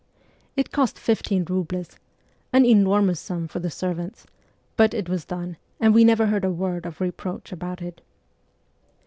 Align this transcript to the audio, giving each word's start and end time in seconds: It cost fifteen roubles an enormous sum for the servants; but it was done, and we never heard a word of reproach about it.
It 0.55 0.71
cost 0.71 0.97
fifteen 0.97 1.45
roubles 1.47 1.95
an 2.51 2.65
enormous 2.65 3.19
sum 3.19 3.47
for 3.47 3.59
the 3.59 3.69
servants; 3.69 4.25
but 4.75 4.95
it 4.95 5.07
was 5.07 5.25
done, 5.25 5.57
and 5.79 5.93
we 5.93 6.03
never 6.03 6.25
heard 6.25 6.43
a 6.43 6.49
word 6.49 6.87
of 6.87 6.99
reproach 7.01 7.51
about 7.51 7.83
it. 7.83 8.01